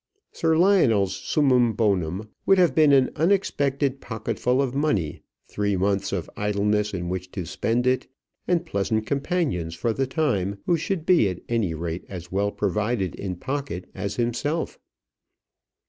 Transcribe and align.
Sir 0.31 0.57
Lionel's 0.57 1.15
summum 1.15 1.73
bonum 1.73 2.29
would 2.47 2.57
have 2.57 2.73
been 2.73 2.91
an 2.91 3.11
unexpected 3.17 4.01
pocketful 4.01 4.59
of 4.59 4.73
money, 4.73 5.21
three 5.47 5.77
months 5.77 6.11
of 6.11 6.27
idleness 6.35 6.91
in 6.91 7.07
which 7.07 7.29
to 7.33 7.45
spend 7.45 7.85
it, 7.85 8.07
and 8.47 8.65
pleasant 8.65 9.05
companions 9.05 9.75
for 9.75 9.93
the 9.93 10.07
time, 10.07 10.57
who 10.65 10.75
should 10.75 11.05
be 11.05 11.29
at 11.29 11.41
any 11.47 11.75
rate 11.75 12.05
as 12.09 12.31
well 12.31 12.49
provided 12.51 13.13
in 13.13 13.35
pocket 13.35 13.85
as 13.93 14.15
himself. 14.15 14.79